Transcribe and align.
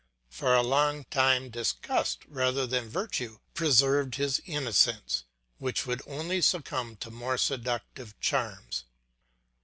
For 0.31 0.55
a 0.55 0.63
long 0.63 1.03
time 1.11 1.51
disgust 1.51 2.25
rather 2.27 2.65
than 2.65 2.89
virtue 2.89 3.37
preserved 3.53 4.15
his 4.15 4.41
innocence, 4.47 5.25
which 5.59 5.85
would 5.85 6.01
only 6.07 6.41
succumb 6.41 6.95
to 7.01 7.11
more 7.11 7.37
seductive 7.37 8.19
charms. 8.19 8.85